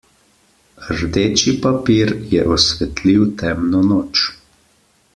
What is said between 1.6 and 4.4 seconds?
papir je osvetlil temno noč.